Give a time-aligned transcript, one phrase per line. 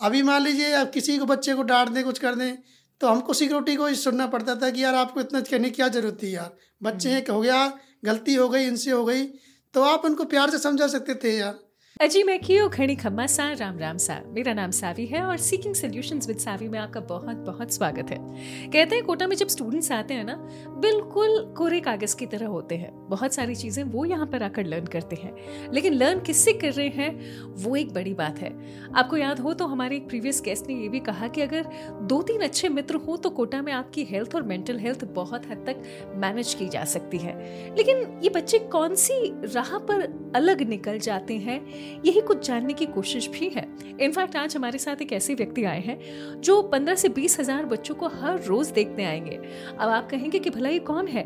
[0.00, 2.56] अभी मान लीजिए अब किसी को बच्चे को डांट दें कुछ कर दें
[3.00, 5.88] तो हमको सिक्योरिटी को ही सुनना पड़ता था कि यार आपको इतना कहने की क्या
[5.88, 6.56] ज़रूरत थी यार?
[6.82, 7.66] बच्चे हैं हो गया
[8.04, 9.24] गलती हो गई इनसे हो गई
[9.74, 11.58] तो आप उनको प्यार से समझा सकते थे यार।
[12.00, 15.74] अजी, मैं कियो खड़ी खम्मा सा, राम राम सा। मेरा नाम सावी है और सीकिंग
[15.74, 18.18] सोल्यूशंस विद सावी में आपका बहुत बहुत स्वागत है।
[18.70, 20.34] कहते हैं, कोटा में जब स्टूडेंट्स आते हैं ना,
[20.68, 24.86] बिल्कुल कोरे कागज़ की तरह होते हैं। बहुत सारी चीज़ें वो यहाँ पर आकर लर्न
[24.86, 25.34] करते हैं।
[25.72, 27.40] लेकिन लर्न किससे कर रहे हैं?
[27.54, 28.52] वो एक बड़ी बात है।
[28.94, 31.66] आपको याद हो तो हमारे एक प्रीवियस गेस्ट ने ये भी कहा कि अगर
[32.02, 35.64] दो तीन अच्छे मित्र हो तो कोटा में आपकी हेल्थ और मेंटल हेल्थ बहुत हद
[35.66, 35.82] तक
[36.14, 37.36] मैनेज की जा सकती है।
[37.76, 41.87] लेकिन ये बच्चे कौन सी राह पर अलग निकल जाते हैं?
[42.04, 43.66] यही कुछ जानने की कोशिश भी है।
[44.00, 45.98] इनफैक्ट आज हमारे साथ एक ऐसे व्यक्ति आए हैं,
[46.40, 49.36] जो पंद्रह से बीस हज़ार बच्चों को हर रोज देखने आएँगे।
[49.70, 51.22] अब आप कहेंगे कि भला ये कौन है?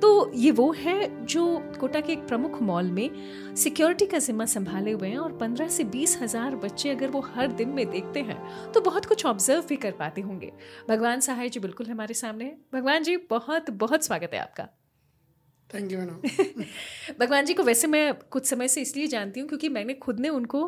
[0.00, 1.46] तो ये वो है जो
[1.80, 3.10] कोटा के एक प्रमुख मॉल में
[3.56, 7.52] सिक्योरिटी का जिम्मा संभाले हुए हैं और पंद्रह से बीस हज़ार बच्चे अगर वो हर
[7.52, 10.52] दिन में देखते हैं तो बहुत कुछ ऑब्ज़र्व भी कर पाते होंगे।
[10.88, 14.68] भगवान सहाय जी बिल्कुल हमारे सामने भगवान जी, बहुत बहुत स्वागत है आपका।
[15.74, 16.64] थैंक यू मैडम
[17.20, 20.28] भगवान जी को वैसे मैं कुछ समय से इसलिए जानती हूँ क्योंकि मैंने खुद ने
[20.28, 20.66] उनको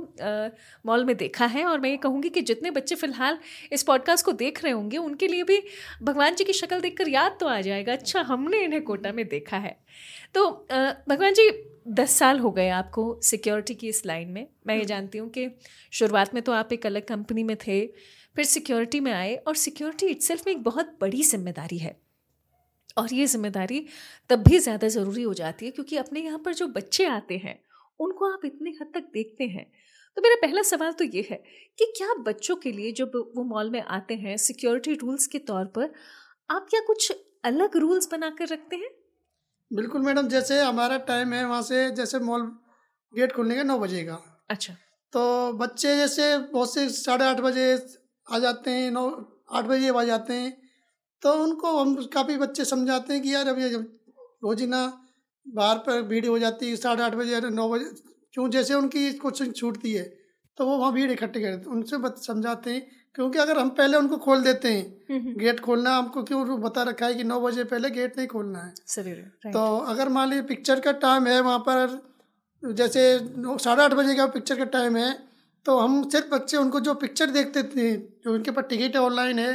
[0.87, 3.39] मॉल में देखा है और मैं ये कहूँगी कि जितने बच्चे फ़िलहाल
[3.73, 5.63] इस पॉडकास्ट को देख रहे होंगे उनके लिए भी
[6.03, 9.57] भगवान जी की शक्ल देखकर याद तो आ जाएगा। अच्छा हमने इन्हें कोटा में देखा
[9.57, 9.77] है।
[10.35, 10.51] तो
[11.09, 11.51] भगवान जी
[11.93, 15.49] दस साल हो गए आपको सिक्योरिटी की इस लाइन में। मैं ये जानती हूँ कि
[15.93, 17.81] शुरुआत में तो आप एक अलग कंपनी में थे
[18.37, 21.97] फिर सिक्योरिटी में आए और सिक्योरिटी इट्सेल्फ में एक बहुत बड़ी ज़िम्मेदारी है।
[22.97, 23.85] और ये ज़िम्मेदारी
[24.31, 27.59] तब भी ज़्यादा ज़रूरी हो जाती है क्योंकि अपने यहाँ पर जो बच्चे आते हैं
[28.01, 29.65] उनको आप इतने हद तक देखते हैं।
[30.17, 31.37] तो मेरा पहला सवाल तो ये है
[31.79, 35.65] कि क्या बच्चों के लिए जब वो मॉल में आते हैं सिक्योरिटी रूल्स के तौर
[35.77, 35.93] पर
[36.49, 37.13] आप क्या कुछ
[37.45, 38.91] अलग रूल्स बना कर रखते हैं?
[39.71, 42.43] बिल्कुल मैडम जैसे हमारा टाइम है वहाँ से जैसे मॉल
[43.13, 44.15] गेट खुलने का नौ बजे का।
[44.51, 44.75] अच्छा।
[45.13, 47.73] तो बच्चे जैसे बहुत से साढ़े आठ बजे
[48.27, 49.09] आ जाते हैं नौ
[49.51, 50.57] आठ बजे आ जाते हैं।
[51.23, 54.81] तो उनको हम काफ़ी बच्चे समझाते हैं कि यार अब ये रोजीना
[55.47, 57.85] बाहर पर भीड़ हो जाती है साढ़े आठ बजे नौ बजे
[58.35, 60.05] क्यों जैसे उनकी कोचिंग छूटती है
[60.59, 64.17] तो वो वहाँ भीड़ इकट्ठे करते हैं। उनसे समझाते हैं क्योंकि अगर हम पहले उनको
[64.17, 68.17] खोल देते हैं गेट खोलना हमको क्यों बता रखा है कि नौ बजे पहले गेट
[68.17, 68.73] नहीं खोलना है।
[69.53, 69.61] तो
[69.93, 71.99] अगर मान लीजिए पिक्चर का टाइम है वहाँ पर
[72.63, 73.03] जैसे
[73.65, 75.13] साढ़े आठ बजे का पिक्चर का टाइम है
[75.67, 79.53] तो हम सिर्फ़ बच्चे उनको जो पिक्चर देखते थे जो उनके पास टिकट ऑनलाइन है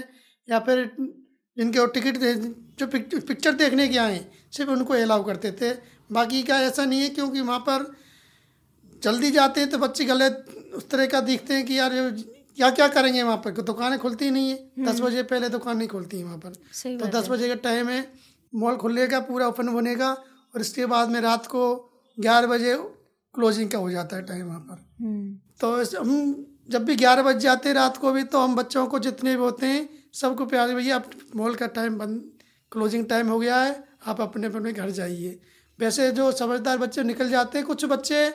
[0.48, 0.84] या फिर
[1.58, 2.18] जिनके और टिकट
[2.80, 5.72] जो पिक्चर देखने के आए सिर्फ़ उनको अलाउ करते थे।
[6.12, 7.92] बाकी का ऐसा नहीं है क्योंकि वहाँ पर
[9.04, 11.92] जल्दी जाते हैं तो बच्चे गलत उस तरह का दिखते हैं कि यार
[12.58, 13.52] क्या क्या करेंगे वहाँ पर?
[13.62, 16.54] दुकानें खुलती नहीं है। हम्म। दस बजे पहले दुकान नहीं खुलती है वहाँ पर।
[16.98, 18.02] तो दस बजे का टाइम है
[18.54, 20.12] मॉल खुलेगा पूरा ओपन बनेगा
[20.54, 21.64] और इसके बाद में रात को
[22.18, 22.76] ग्यारह बजे
[23.36, 27.38] क्लोजिंग का हो जाता है टाइम वहाँ पर। हम्म। तो हम जब भी ग्यारह बज
[27.40, 30.74] जाते हैं रात को भी तो हम बच्चों को जितने भी होते हैं सबको प्यार
[30.76, 32.22] भैया, अब मॉल का टाइम बंद,
[32.72, 35.40] क्लोजिंग टाइम हो गया है, आप अपने अपने घर जाइए।
[35.80, 38.30] वैसे जो समझदार बच्चे निकल जाते हैं, कुछ बच्चे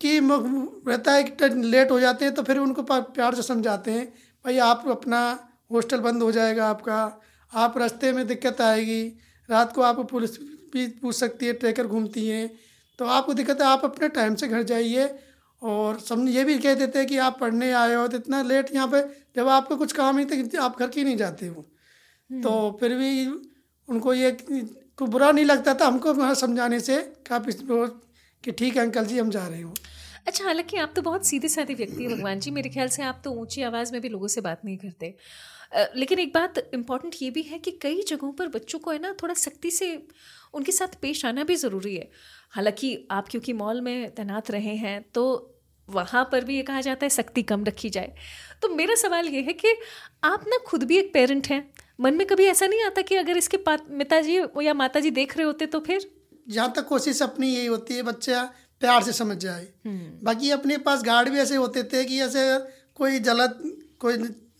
[0.00, 4.06] की रहता है कि लेट हो जाते हैं तो फिर उनको प्यार से समझाते हैं
[4.44, 5.20] भाई आप अपना
[5.72, 7.20] हॉस्टल बंद हो जाएगा आपका,
[7.52, 9.02] आप रास्ते में दिक्कत आएगी,
[9.48, 10.38] रात को आपको पुलिस
[10.72, 12.50] भी पूछ सकती है, ट्रैकर घूमती हैं
[12.98, 15.06] तो आपको दिक्कत है, आप अपने टाइम से घर जाइए
[15.62, 18.74] और सब ये भी कह देते हैं कि आप पढ़ने आए हो तो इतना लेट
[18.74, 19.02] यहाँ पे
[19.36, 21.62] जब आपको कुछ काम ही तो आप घर की नहीं जाते हो।
[22.30, 23.26] तो हम्म। फिर भी
[23.88, 24.30] उनको ये
[24.98, 27.52] को बुरा नहीं लगता था हमको समझाने से काफ़ी
[28.44, 29.74] कि ठीक है अंकल जी हम जा रहे हो।
[30.26, 33.20] अच्छा हालाँकि आप तो बहुत सीधे साधे व्यक्ति हैं भगवान जी। मेरे ख्याल से आप
[33.24, 35.14] तो ऊँची आवाज़ में भी लोगों से बात नहीं करते।
[35.96, 39.14] लेकिन एक बात इंपॉर्टेंट ये भी है कि कई जगहों पर बच्चों को है ना
[39.22, 40.06] थोड़ा सख्ती से
[40.54, 42.10] उनके साथ पेश आना भी ज़रूरी है।
[42.50, 45.24] हालाँकि आप क्योंकि मॉल में तैनात रहे हैं तो
[45.88, 48.12] वहाँ पर भी ये कहा जाता है सख्ती कम रखी जाए
[48.62, 49.74] तो मेरा सवाल ये है कि
[50.24, 51.62] आप ना खुद भी एक पेरेंट हैं
[52.00, 55.46] मन में कभी ऐसा नहीं आता कि अगर इसके पिताजी या माता जी देख रहे
[55.46, 56.10] होते तो फिर
[56.46, 58.42] जहाँ तक कोशिश अपनी यही होती है बच्चा
[58.82, 62.42] प्यार से समझ जाए हम्म। बाकी अपने पास गार्ड भी ऐसे होते थे कि ऐसे
[62.94, 63.58] कोई गलत
[64.00, 64.14] कोई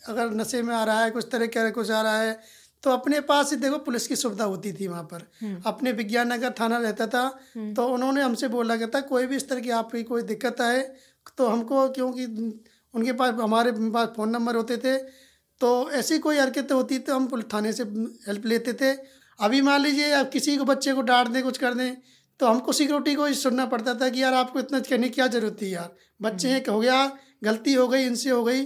[0.08, 2.38] अगर नशे में आ रहा है कुछ तरह का कुछ आ रहा है
[2.82, 6.32] तो अपने पास ही देखो पुलिस की सुविधा होती थी वहाँ पर हम्म। अपने विज्ञान
[6.32, 7.22] नगर थाना रहता था
[7.54, 10.60] हम्म। तो उन्होंने हमसे बोला गया था कोई भी इस तरह की आपकी कोई दिक्कत
[10.60, 10.82] आए
[11.38, 12.24] तो हमको क्योंकि
[12.94, 14.96] उनके पास हमारे पास फ़ोन नंबर होते थे
[15.60, 17.82] तो ऐसी कोई हरकतें होती तो हम पुलिस थाने से
[18.28, 18.90] हेल्प लेते थे।
[19.38, 21.94] अभी मान लीजिए अब किसी को बच्चे को डांट दें कुछ कर दें
[22.40, 25.56] तो हमको सिक्योरिटी को सुनना पड़ता था कि यार आपको इतना कहने की क्या ज़रूरत
[25.62, 25.94] थी यार?
[26.20, 27.06] बच्चे हैं हो गया
[27.44, 28.62] गलती हो गई इनसे हो गई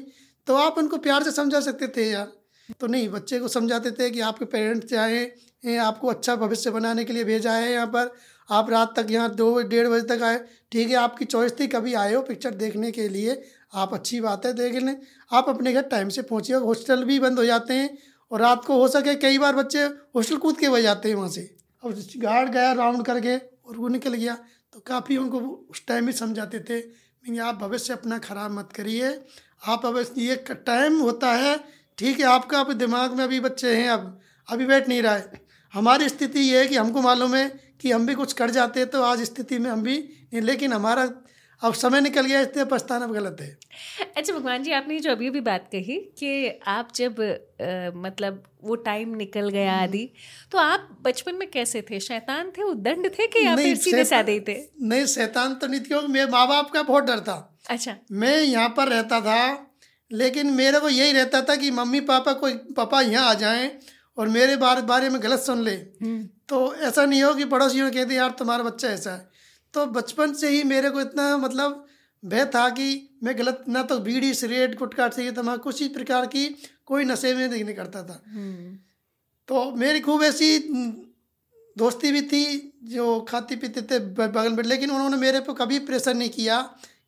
[0.47, 2.33] तो आप उनको प्यार से समझा सकते थे यार।
[2.81, 7.13] तो नहीं, बच्चे को समझाते थे कि आपके पेरेंट्स चाहें आपको अच्छा भविष्य बनाने के
[7.13, 8.11] लिए भेजा है यहाँ पर।
[8.49, 10.39] आप रात तक यहाँ दो डेढ़ बजे तक आए।
[10.73, 13.43] ठीक है, आपकी चॉइस थी, कभी आए हो पिक्चर देखने के लिए।
[13.75, 14.97] आप अच्छी बात है देख लें
[15.31, 17.97] आप अपने घर टाइम से पहुँचिए। हॉस्टल भी बंद हो जाते हैं
[18.31, 19.83] और रात को हो सके कई बार बच्चे
[20.17, 21.41] हॉस्टल कूद के बह जाते हैं वहाँ से।
[21.83, 24.37] अब गार्ड गया राउंड करके और वो निकल गया।
[24.73, 25.41] तो काफ़ी उनको
[25.71, 26.81] उस टाइम भी समझाते थे।
[27.41, 29.09] आप भविष्य अपना ख़राब मत करिए।
[29.63, 31.57] आप अब ये टाइम होता है
[31.99, 35.41] ठीक है आपका अब दिमाग में अभी बच्चे हैं अब अभी बैठ नहीं रहा है।
[35.75, 37.49] हमारी स्थिति ये है कि हमको मालूम है
[37.81, 39.99] कि हम भी कुछ कर जाते हैं तो आज स्थिति में हम भी
[40.33, 41.09] नहीं लेकिन हमारा
[41.63, 43.49] अब समय निकल गया इसलिए पछताना गलत है।
[44.17, 48.75] अच्छा भगवान जी आपने जो अभी अभी बात कही कि आप जब आ, मतलब वो
[48.89, 50.09] टाइम निकल गया हम्म। आदि
[50.53, 52.01] तो आप बचपन में कैसे थे?
[52.01, 52.63] शैतान थे?
[52.63, 54.57] उदंड थे कि आप सीधे साधे थे?
[54.83, 57.39] नहीं शैतान तो नहीं क्योंकि मेरे माँ बाप का बहुत डर था।
[57.71, 59.39] अच्छा। मैं यहाँ पर रहता था
[60.11, 63.71] लेकिन मेरे को यही रहता था कि मम्मी पापा कोई पापा यहाँ आ जाएँ
[64.19, 67.91] और मेरे बारे बारे में गलत सुन ले हम्म। तो ऐसा नहीं हो कि पड़ोसियों
[67.91, 69.29] कहते यार तुम्हारा बच्चा ऐसा है
[69.75, 71.85] तो बचपन से ही मेरे को इतना मतलब
[72.23, 72.87] भय था कि
[73.25, 76.47] मैं गलत ना तो बीड़ी सिगरेट गुटखा से तमाकू कुछ ही प्रकार की
[76.85, 78.77] कोई नशे में नहीं करता था हम्म।
[79.49, 80.59] तो मेरी खूब ऐसी
[81.77, 82.45] दोस्ती भी थी
[82.85, 86.61] जो खाती पीते थे बगल में लेकिन उन्होंने मेरे पर कभी प्रेशर नहीं किया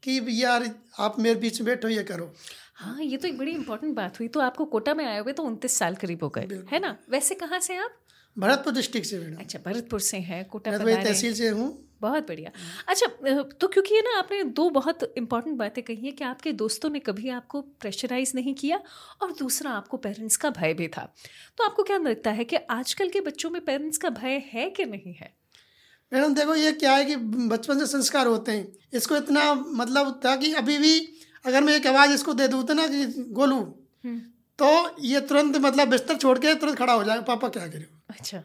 [0.03, 2.33] कि यार आप मेरे बीच में बैठो ये करो
[2.79, 5.43] हाँ ये तो एक बड़ी इंपॉर्टेंट बात हुई। तो आपको कोटा में आए हुए तो
[5.43, 6.97] उनतीस साल करीब हो गए है ना?
[7.11, 7.99] वैसे कहाँ से आप?
[8.37, 12.51] भरतपुर डिस्ट्रिक्ट से अच्छा भरतपुर से हैं कोटा तहसील से हूँ। बहुत बढ़िया।
[12.89, 13.07] अच्छा
[13.53, 16.99] तो क्योंकि ये ना आपने दो बहुत इंपॉर्टेंट बातें कही है कि आपके दोस्तों ने
[17.01, 18.81] कभी आपको प्रेशराइज नहीं किया
[19.23, 21.03] और दूसरा आपको पेरेंट्स का भय भी था।
[21.59, 24.85] तो आपको क्या लगता है कि आजकल के बच्चों में पेरेंट्स का भय है कि
[24.85, 25.33] नहीं है?
[26.13, 30.37] मैडम देखो ये क्या है कि बचपन से संस्कार होते हैं। इसको इतना मतलब था
[30.37, 30.99] कि अभी भी
[31.47, 33.57] अगर मैं एक आवाज़ इसको दे दूँ तो ना कि गोलू।
[34.05, 34.19] हम्म।
[34.59, 37.87] तो ये तुरंत मतलब बिस्तर छोड़ के तुरंत खड़ा हो जाएगा पापा क्या करे?
[38.11, 38.43] अच्छा।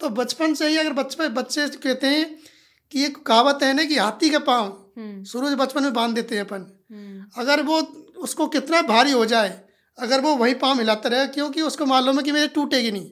[0.00, 2.38] तो बचपन से ही अगर बचपन बच्चे कहते हैं
[2.92, 4.64] कि एक कहावत है ना कि हाथी का पाँव
[4.98, 7.80] हम्म। शुरू से बचपन में बाँध देते हैं अपन। हम्म। अगर वो
[8.18, 9.60] उसको कितना भारी हो जाए
[9.98, 13.10] अगर वो वही पाँव मिलाता रहे क्योंकि उसको मालूम है कि मेरे टूटेगी नहीं।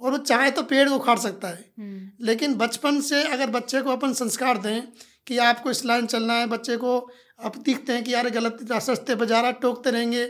[0.00, 1.72] और वो चाहे तो पेड़ को उखाड़ सकता है।
[2.20, 4.82] लेकिन बचपन से अगर बच्चे को अपन संस्कार दें
[5.26, 9.14] कि आपको इस लाइन चलना है बच्चे को अब दिखते हैं कि यार गलत सस्ते
[9.14, 10.24] पर जा रहा टोकते रहेंगे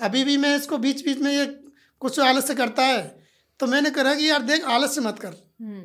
[0.00, 1.46] अभी भी मैं इसको बीच बीच में ये
[2.02, 3.02] कुछ आलस्य करता है
[3.60, 5.82] तो मैंने कहा कि यार देख आलस्य मत कर हम्म।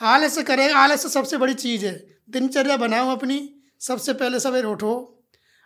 [0.00, 1.92] आलस्य करेगा आलस्य सबसे बड़ी चीज़ है
[2.30, 3.38] दिनचर्या बनाओ अपनी
[3.80, 4.94] सबसे पहले सवेरे उठो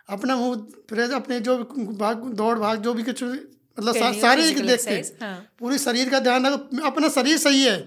[0.09, 0.55] अपना मुँह
[0.89, 1.57] फ्रेश अपने जो
[1.97, 6.85] भाग दौड़ भाग जो भी कुछ मतलब शारीरिक देखते हाँ। पूरी शरीर का ध्यान रखो
[6.85, 7.77] अपना शरीर सही है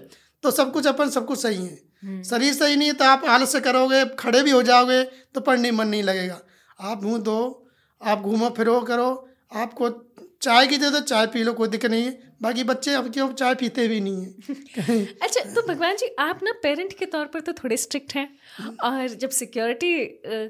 [0.43, 3.25] तो सब कुछ अपन सब कुछ सही है हम्म। शरीर सही नहीं है तो आप
[3.29, 6.39] आलस्य करोगे खड़े भी हो जाओगे तो पढ़ने मन नहीं लगेगा
[6.79, 7.37] आप मुँह दो
[8.01, 9.09] आप घूमो फिरो करो
[9.55, 9.89] आपको
[10.41, 12.11] चाय की दे दो चाय पी लो कोई दिक्कत नहीं है।
[12.41, 15.05] बाकी बच्चे अब क्यों चाय पीते भी नहीं है?
[15.21, 18.27] अच्छा तो भगवान जी आप ना पेरेंट के तौर पर तो थोड़े स्ट्रिक्ट हैं
[18.83, 20.05] और जब सिक्योरिटी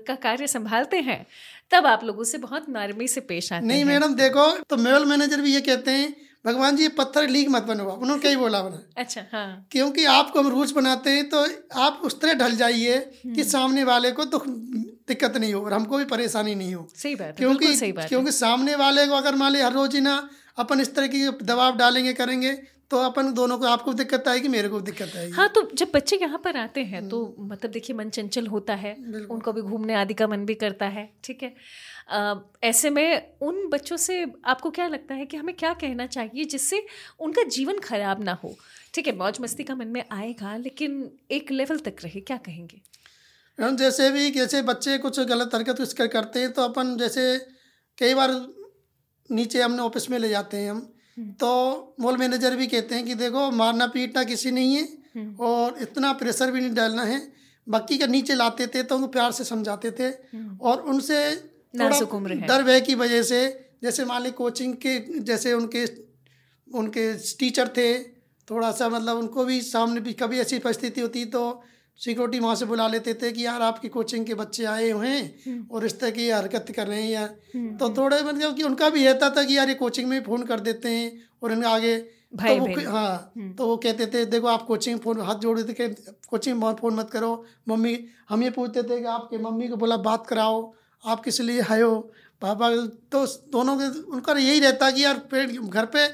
[0.07, 1.25] का कार्य संभालते हैं
[1.71, 5.41] तब आप लोगों से बहुत नरमी से पेश आते नहीं मैडम देखो तो मेल मैनेजर
[5.41, 9.21] भी ये कहते हैं भगवान जी पत्थर लीक मत बनवा उन्होंने कई बोला बना। अच्छा
[9.31, 11.45] हाँ। क्योंकि आपको हम रूल्स बनाते हैं तो
[11.81, 14.43] आप उस तरह ढल जाइए कि हम्म। सामने वाले को तो
[15.07, 18.31] दिक्कत नहीं हो और हमको भी परेशानी नहीं हो। सही बात क्योंकि सही बात क्योंकि
[18.33, 20.17] सामने वाले को अगर मान ली हर रोज ही ना
[20.59, 22.53] अपन इस तरह की दबाव डालेंगे करेंगे
[22.91, 26.17] तो अपन दोनों को आपको दिक्कत आएगी मेरे को दिक्कत आएगी। हाँ तो जब बच्चे
[26.21, 28.93] यहाँ पर आते हैं तो हम्म। मतलब देखिए मन चंचल होता है
[29.29, 31.53] उनको भी घूमने आदि का मन भी करता है ठीक है?
[32.09, 36.85] ऐसे में उन बच्चों से आपको क्या लगता है कि हमें क्या कहना चाहिए जिससे
[37.19, 38.55] उनका जीवन खराब ना हो
[38.93, 42.81] ठीक है मौज मस्ती का मन में आएगा लेकिन एक लेवल तक रहे क्या कहेंगे
[43.59, 47.23] हम जैसे भी जैसे बच्चे कुछ गलत हरकत कुछ कर करते हैं तो अपन जैसे
[47.97, 48.31] कई बार
[49.29, 53.05] नीचे हमने ऑफ़िस में ले जाते हैं हम हम्म। तो मॉल मैनेजर भी कहते हैं
[53.05, 54.83] कि देखो मारना पीटना किसी नहीं है
[55.15, 57.21] हम्म। और इतना प्रेशर भी नहीं डालना है
[57.67, 61.19] बाकी का नीचे लाते थे तो उनको प्यार से समझाते थे हम्म। और उनसे
[61.73, 63.41] थोड़ा डर भय की वजह से
[63.83, 65.85] जैसे मान ली कोचिंग के जैसे उनके
[66.67, 67.87] उनके टीचर थे
[68.47, 71.43] थोड़ा सा मतलब उनको भी सामने भी कभी ऐसी परिस्थिति होती तो
[71.99, 75.23] सिक्योरिटी वहाँ से बुला लेते थे कि यार आपकी कोचिंग के बच्चे आए हुए हैं
[75.45, 78.55] हम्म। और इस तरह की हरकत कर रहे हैं या हम्म, तो हम्म। थोड़े मतलब
[78.55, 81.11] कि उनका भी रहता था कि यार ये कोचिंग में फ़ोन कर देते हैं
[81.43, 81.97] और इनके आगे
[82.35, 85.73] भाई तो वो हाँ तो वो कहते थे देखो आप कोचिंग फ़ोन हाथ जोड़ देते
[85.79, 87.33] थे कोचिंग फ़ोन मत करो
[87.69, 87.97] मम्मी
[88.29, 90.61] हम ये पूछते थे कि आपके मम्मी को बोला बात कराओ
[91.03, 91.95] आप किस लिए आए हो?
[92.41, 92.69] पापा
[93.11, 96.05] तो दोनों के उनका यही रहता कि यार पेड़ घर पे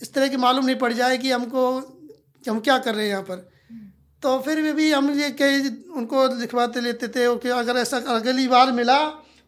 [0.00, 1.68] इस तरह की मालूम नहीं पड़ जाए कि हमको
[2.44, 3.50] हम क्या कर रहे हैं यहाँ पर।
[4.22, 8.72] तो फिर भी हम ये कई उनको लिखवाते लेते थे कि अगर ऐसा अगली बार
[8.72, 8.98] मिला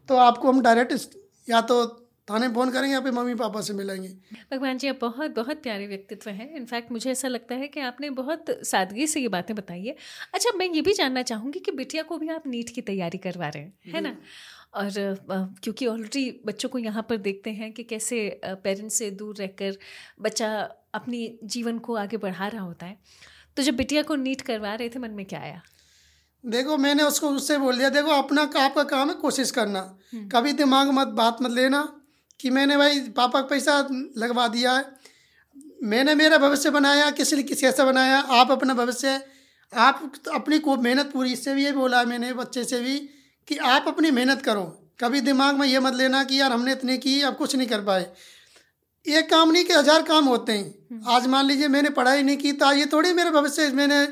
[0.09, 1.16] तो आपको हम डायरेक्ट
[1.49, 1.85] या तो
[2.30, 4.09] थाने फ़ोन करेंगे या फिर मम्मी पापा से मिलेंगे।
[4.52, 8.11] भगवान जी आप बहुत बहुत प्यारे व्यक्तित्व हैं। इनफैक्ट मुझे ऐसा लगता है कि आपने
[8.12, 9.94] बहुत सादगी से ये बातें बताई है।
[10.35, 13.49] अच्छा मैं ये भी जानना चाहूँगी कि बिटिया को भी आप नीट की तैयारी करवा
[13.49, 14.16] रहे हैं है ना?
[14.75, 19.76] और क्योंकि ऑलरेडी बच्चों को यहाँ पर देखते हैं कि कैसे पेरेंट्स से दूर रहकर
[20.21, 20.49] बच्चा
[20.95, 22.99] अपनी जीवन को आगे बढ़ा रहा होता है।
[23.57, 25.62] तो जब बिटिया को नीट करवा रहे थे मन में क्या आया?
[26.45, 29.81] देखो मैंने उसको उससे बोल दिया देखो अपना आपका काम है कोशिश करना।
[30.12, 31.83] हम्म। कभी दिमाग मत बात मत लेना
[32.40, 33.78] कि मैंने भाई पापा का पैसा
[34.19, 34.85] लगवा दिया है।
[35.83, 39.21] मैंने मेरा भविष्य बनाया किसी ने किसी ऐसा बनाया आप अपना भविष्य
[39.73, 42.97] आप अपनी को मेहनत पूरी इससे भी ये बोला मैंने बच्चे से भी।
[43.48, 44.62] कि आप अपनी मेहनत करो।
[45.00, 47.80] कभी दिमाग में ये मत लेना कि यार हमने इतने की अब कुछ नहीं कर
[47.80, 48.06] पाए।
[49.06, 52.36] एक काम नहीं कि हज़ार काम होते हैं। हम्म। आज मान लीजिए मैंने पढ़ाई नहीं
[52.36, 54.06] की तो ये थोड़ी मेरे भविष्य मैंने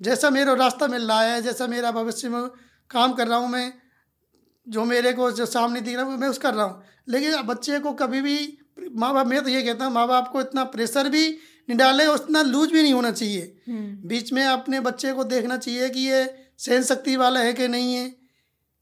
[0.00, 2.42] जैसा मेरा रास्ता मिल रहा है जैसा मेरा भविष्य में
[2.90, 3.72] काम कर रहा हूँ मैं
[4.66, 7.78] जो मेरे को जो सामने दिख रहा है मैं उस कर रहा हूँ। लेकिन बच्चे
[7.78, 8.36] को कभी भी
[8.92, 11.28] माँ बाप मैं तो ये कहता हूँ माँ बाप को इतना प्रेशर भी
[11.68, 15.24] नहीं डाले और उतना लूज भी नहीं होना चाहिए। हम्म। बीच में अपने बच्चे को
[15.24, 16.24] देखना चाहिए कि ये
[16.58, 18.06] सहन शक्ति वाला है कि नहीं है।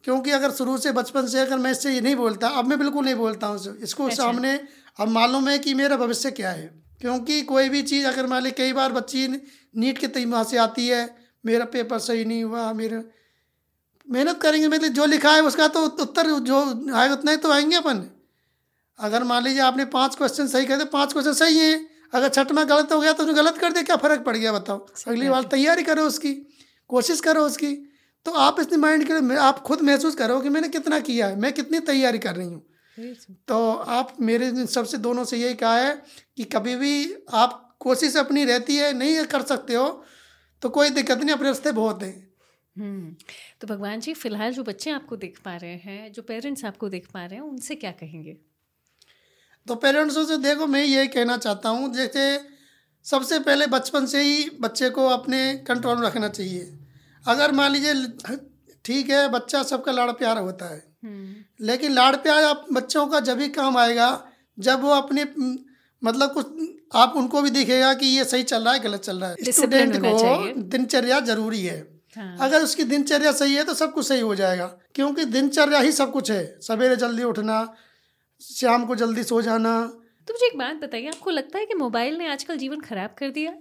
[0.05, 3.05] क्योंकि अगर शुरू से बचपन से अगर मैं इससे ये नहीं बोलता अब मैं बिल्कुल
[3.05, 4.59] नहीं बोलता हूँ इसको अच्छा। सामने
[5.01, 8.51] अब मालूम है कि मेरा भविष्य क्या है। क्योंकि कोई भी चीज़ अगर मान ली
[8.51, 11.03] कई बार बच्ची नीट के वहाँ से आती है
[11.45, 13.03] मेरा पेपर सही नहीं हुआ मेरा
[14.09, 16.59] मेहनत करेंगे मतलब जो लिखा है उसका तो उत्तर जो
[16.95, 18.05] आएगा उतना ही तो आएँगे अपन।
[18.99, 21.75] अगर मान लीजिए आपने पाँच क्वेश्चन सही कर दिए पाँच क्वेश्चन सही है।
[22.15, 24.79] अगर छठ में गलत हो गया तो गलत कर दे क्या फ़र्क पड़ गया बताओ।
[25.09, 26.33] अगली बार तैयारी करो उसकी
[26.91, 27.73] कोशिश करो उसकी।
[28.27, 31.53] तो आप इस माइंड करो आप खुद महसूस करो कि मैंने कितना किया है मैं
[31.53, 32.63] कितनी तैयारी कर रही हूँ।
[33.49, 35.95] तो आप मेरे सबसे दोनों से यही कहा है
[36.37, 36.93] कि कभी भी
[37.35, 40.05] आप कोशिश अपनी रहती है नहीं कर सकते हो
[40.63, 42.15] तो कोई दिक्कत नहीं अपने रास्ते बहुत हैं।
[42.77, 43.15] हम्म,
[43.61, 47.07] तो भगवान जी फ़िलहाल जो बच्चे आपको देख पा रहे हैं जो पेरेंट्स आपको देख
[47.15, 48.37] पा रहे हैं उनसे क्या कहेंगे?
[49.67, 52.25] तो पेरेंट्सों से देखो मैं ये कहना चाहता हूँ जैसे
[53.07, 56.79] सबसे पहले बचपन से ही बच्चे को अपने कंट्रोल में रखना चाहिए।
[57.25, 58.37] अगर मान लीजिए
[58.85, 63.21] ठीक है बच्चा सबका लाड़ प्यार होता है। हम्म। लेकिन लाड़ प्यार आप बच्चों का
[63.21, 64.09] जब ही काम आएगा
[64.59, 65.25] जब वो अपने
[66.03, 66.47] मतलब कुछ
[66.95, 69.97] आप उनको भी दिखेगा कि ये सही चल रहा है गलत चल रहा है। स्टूडेंट
[69.97, 71.79] को दिनचर्या ज़रूरी है।
[72.17, 75.93] हाँ। अगर उसकी दिनचर्या सही है तो सब कुछ सही हो जाएगा। क्योंकि दिनचर्या ही
[75.93, 77.59] सब कुछ है। सवेरे जल्दी उठना
[78.43, 79.81] शाम को जल्दी सो जाना।
[80.29, 83.31] तो मुझे एक बात बताइए आपको लगता है कि मोबाइल ने आजकल जीवन खराब कर
[83.31, 83.53] दिया?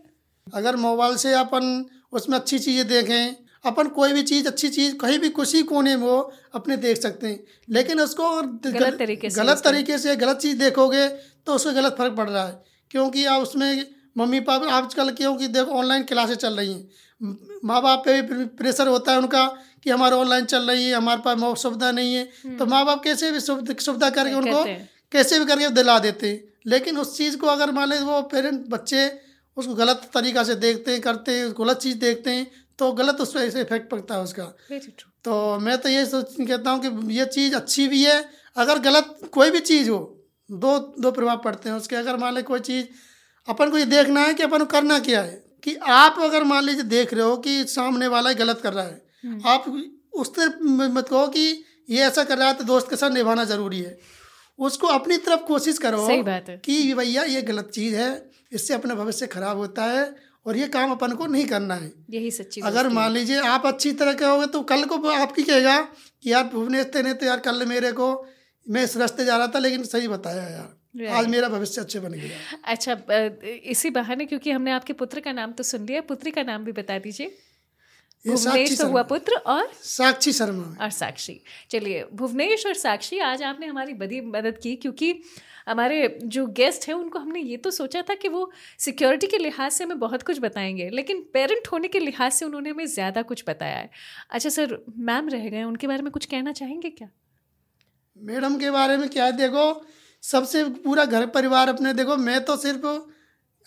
[0.53, 5.18] अगर मोबाइल से अपन उसमें अच्छी चीज़ें देखें अपन कोई भी चीज़ अच्छी चीज़ कहीं
[5.20, 7.39] भी किसी कोने में वो अपने देख सकते हैं।
[7.70, 8.30] लेकिन उसको
[8.72, 11.08] गलत तरीके से गलत तरीके से गलत चीज़ देखोगे
[11.46, 13.86] तो उसमें गलत फ़र्क पड़ रहा है। क्योंकि आप उसमें
[14.18, 18.88] मम्मी पापा आजकल क्योंकि देखो ऑनलाइन क्लासेस चल रही हैं। माँ बाप पे भी प्रेशर
[18.88, 19.46] होता है उनका
[19.84, 23.03] कि हमारे ऑनलाइन चल रही है हमारे पास सुविधा नहीं है। हम्म। तो माँ बाप
[23.03, 24.63] कैसे भी सुविधा करके उनको
[25.12, 28.65] कैसे भी करके दिला देते हैं। लेकिन उस चीज़ को अगर मान लें वो पेरेंट
[28.70, 29.12] बच्चे
[29.58, 33.34] उसको गलत तरीका से देखते हैं करते हैं गलत चीज़ देखते हैं तो गलत उस
[33.34, 34.44] पर ऐसे इफ़ेक्ट पड़ता है उसका।
[35.25, 38.18] तो मैं तो ये सोच कहता हूँ कि ये चीज़ अच्छी भी है
[38.56, 40.00] अगर गलत कोई भी चीज़ हो
[40.50, 42.86] दो दो प्रभाव पड़ते हैं उसके। अगर मान ली कोई चीज़
[43.48, 46.63] अपन को ये देखना है कि अपन को करना क्या है कि आप अगर मान
[46.63, 49.66] लीजिए देख रहे हो कि सामने वाला गलत कर रहा है हम्म। आप
[50.22, 50.48] उससे
[50.88, 51.46] मत कहो कि
[51.90, 53.98] ये ऐसा कर रहा है तो दोस्त के साथ निभाना ज़रूरी है।
[54.60, 58.10] उसको अपनी तरफ़ कोशिश करो सही बात है। कि भैया ये गलत चीज़ है
[58.54, 60.04] इससे अपना भविष्य खराब होता है
[60.45, 63.91] और ये काम अपन को नहीं करना है। यही सच्ची अगर मान लीजिए आप अच्छी
[63.93, 66.43] तरह के होगे तो कल को आपकी कहेगा कि यार?
[66.43, 68.07] भुवनेश्वर ने तो यार कल मेरे को
[68.65, 72.12] मैं इस रास्ते जा रहा था लेकिन सही बताया यार। आज मेरा भविष्य अच्छे बन
[72.12, 72.98] गया। अच्छा
[73.65, 76.71] इसी बहाने क्योंकि हमने आपके पुत्र का नाम तो सुन लिया पुत्री का नाम भी
[76.71, 77.36] बता दीजिए।
[78.25, 81.40] भुवनेश हुआ पुत्र और साक्षी शर्मा और साक्षी।
[81.72, 85.13] चलिए भुवनेश और साक्षी आज आपने हमारी बड़ी मदद की क्योंकि
[85.68, 89.72] हमारे जो गेस्ट हैं उनको हमने ये तो सोचा था कि वो सिक्योरिटी के लिहाज
[89.72, 93.44] से हमें बहुत कुछ बताएँगे लेकिन पेरेंट होने के लिहाज से उन्होंने हमें ज़्यादा कुछ
[93.48, 93.90] बताया है।
[94.30, 97.10] अच्छा सर मैम रह गए उनके बारे में कुछ कहना चाहेंगे क्या?
[98.18, 99.32] मैडम के बारे में क्या है?
[99.32, 99.86] देखो
[100.24, 102.86] सबसे पूरा घर परिवार अपने देखो मैं तो सिर्फ़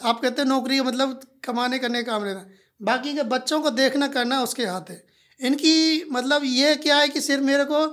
[0.00, 2.40] आप कहते हैं नौकरी मतलब कमाने करने का काम रहता
[2.80, 5.02] बाकी के बच्चों को देखना करना उसके हाथ है।
[5.40, 7.86] इनकी मतलब ये क्या है कि सिर्फ़ मेरे को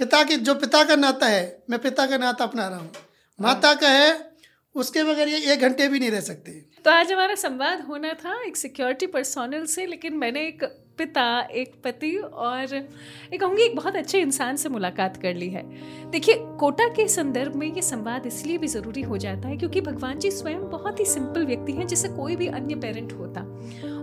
[0.00, 2.92] पिता के जो पिता का नाता है मैं पिता का नाता अपना रहा हूँ।
[3.38, 4.32] माता का है
[4.74, 6.52] उसके बगैर ये एक घंटे भी नहीं रह सकते।
[6.84, 10.64] तो आज हमारा संवाद होना था एक सिक्योरिटी पर्सोनल से लेकिन मैंने एक
[10.98, 15.62] पिता, एक पति और एक कहूँगी एक बहुत अच्छे इंसान से मुलाकात कर ली है।
[16.10, 20.18] देखिए, कोटा के संदर्भ में ये संवाद इसलिए भी ज़रूरी हो जाता है क्योंकि भगवान
[20.18, 23.40] जी स्वयं बहुत ही सिंपल व्यक्ति हैं जैसे कोई भी अन्य पेरेंट होता।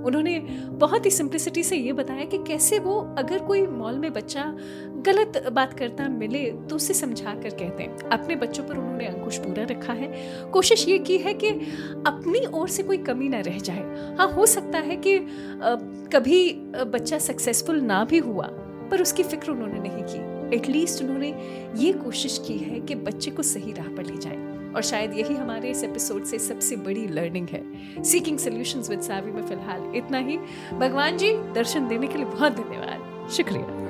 [0.05, 0.37] उन्होंने
[0.75, 4.43] बहुत ही सिंप्लिसिटी से ये बताया कि कैसे वो अगर कोई मॉल में बच्चा
[5.05, 6.39] गलत बात करता मिले
[6.69, 10.11] तो उसे समझा कर कहते हैं। अपने बच्चों पर उन्होंने अंकुश पूरा रखा है।
[10.51, 11.49] कोशिश ये की है कि
[12.07, 15.17] अपनी ओर से कोई कमी ना रह जाए। हाँ हो सकता है कि
[16.13, 16.53] कभी
[16.85, 18.47] बच्चा सक्सेसफुल ना भी हुआ,
[18.91, 21.33] पर उसकी फ़िक्र उन्होंने नहीं की। एटलीस्ट उन्होंने
[21.77, 25.35] ये कोशिश की है कि बच्चे को सही राह पर ले जाए। और शायद यही
[25.35, 30.17] हमारे इस एपिसोड से सबसे बड़ी लर्निंग है। सीकिंग सोल्यूशंस विद सावी में फ़िलहाल इतना
[30.17, 30.37] ही।
[30.79, 33.80] भगवान जी, दर्शन देने के लिए बहुत धन्यवाद। शुक्रिया।